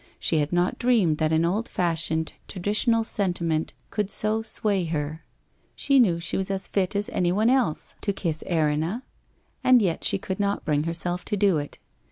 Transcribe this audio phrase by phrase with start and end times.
[0.17, 5.23] She had not dreamed that an old fashioned traditional Bentimeni could so sway her.
[5.75, 8.41] She knew she was as lit ai anyone else to kiss $19 350 WHITE ROSE
[8.41, 9.03] OF WEARY LEAF Erinna,
[9.69, 11.77] and yet she could not bring herself to do it.